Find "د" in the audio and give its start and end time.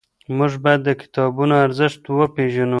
0.85-0.89